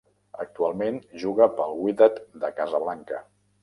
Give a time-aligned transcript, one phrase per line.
[0.45, 3.27] Actualment juga pel Wydad de Casablanca.